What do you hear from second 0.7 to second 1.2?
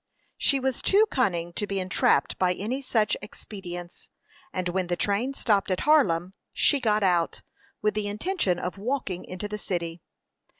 too